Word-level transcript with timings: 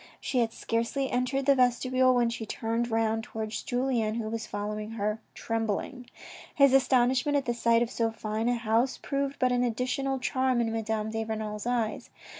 She 0.19 0.39
had 0.39 0.51
scarcely 0.51 1.11
entered 1.11 1.45
the 1.45 1.53
vestibule 1.53 2.15
when 2.15 2.31
she 2.31 2.43
turned 2.43 2.89
round 2.89 3.23
towards 3.23 3.61
Julien, 3.61 4.15
who 4.15 4.29
was 4.29 4.47
following 4.47 4.93
her 4.93 5.21
trembling. 5.35 6.07
His 6.55 6.73
astonishment 6.73 7.37
at 7.37 7.45
the 7.45 7.53
sight 7.53 7.83
of 7.83 7.91
so 7.91 8.09
fine 8.09 8.49
a 8.49 8.55
house 8.55 8.97
proved 8.97 9.37
but 9.37 9.51
an 9.51 9.61
additional 9.63 10.17
charm 10.17 10.59
in 10.59 10.71
Madame 10.73 11.11
de 11.11 11.23
Renal's 11.23 11.67
eyes. 11.67 12.09